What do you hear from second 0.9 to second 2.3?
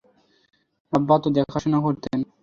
আব্বা তা দেখাশোনা করতেন।